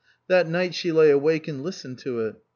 That 0.27 0.47
night 0.49 0.73
she 0.73 0.91
lay 0.91 1.11
awake 1.11 1.47
and 1.47 1.61
listened 1.61 1.99
to 1.99 2.21
it. 2.21 2.35